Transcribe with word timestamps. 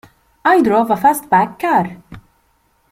I 0.43 0.63
drove 0.63 0.89
a 0.89 0.95
fastback 0.95 1.59
car. 1.59 1.97